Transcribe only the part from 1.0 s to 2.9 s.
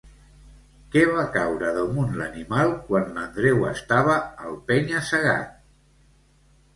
va caure damunt l'animal